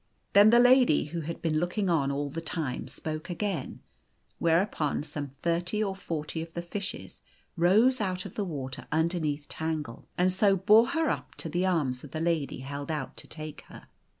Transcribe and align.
Then 0.33 0.49
the 0.49 0.57
lady, 0.57 1.05
who 1.05 1.21
had 1.21 1.43
been 1.43 1.59
looking 1.59 1.87
on 1.87 2.11
all 2.11 2.27
the 2.31 2.41
time, 2.41 2.87
spoke 2.87 3.29
again; 3.29 3.81
whereupon 4.39 5.03
some 5.03 5.27
thirty 5.27 5.83
or 5.83 5.95
forty 5.95 6.41
of 6.41 6.51
the 6.53 6.63
fishes 6.63 7.21
rose 7.55 8.01
out 8.01 8.25
of 8.25 8.33
the 8.33 8.43
water 8.43 8.87
underneath 8.91 9.47
Tangle, 9.47 10.07
and 10.17 10.33
so 10.33 10.57
bore 10.57 10.87
her 10.87 11.11
up 11.11 11.35
to 11.35 11.49
the 11.49 11.67
arms 11.67 12.01
the 12.01 12.19
lady 12.19 12.61
held 12.61 12.89
out 12.89 13.15
to 13.17 13.27
take 13.27 13.61
her. 13.67 13.89